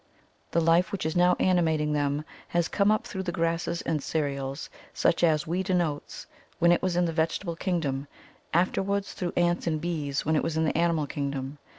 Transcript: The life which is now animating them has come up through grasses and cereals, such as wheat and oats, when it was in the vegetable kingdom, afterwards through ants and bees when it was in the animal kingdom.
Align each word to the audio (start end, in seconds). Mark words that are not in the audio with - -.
The 0.49 0.61
life 0.61 0.91
which 0.91 1.05
is 1.05 1.15
now 1.15 1.35
animating 1.39 1.93
them 1.93 2.25
has 2.47 2.67
come 2.67 2.89
up 2.89 3.05
through 3.05 3.21
grasses 3.21 3.83
and 3.83 4.01
cereals, 4.01 4.67
such 4.95 5.23
as 5.23 5.45
wheat 5.45 5.69
and 5.69 5.79
oats, 5.79 6.25
when 6.57 6.71
it 6.71 6.81
was 6.81 6.95
in 6.95 7.05
the 7.05 7.13
vegetable 7.13 7.55
kingdom, 7.55 8.07
afterwards 8.51 9.13
through 9.13 9.33
ants 9.37 9.67
and 9.67 9.79
bees 9.79 10.25
when 10.25 10.35
it 10.35 10.41
was 10.41 10.57
in 10.57 10.65
the 10.65 10.75
animal 10.75 11.05
kingdom. 11.05 11.59